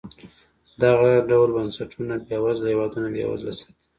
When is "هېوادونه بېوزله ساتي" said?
2.71-3.71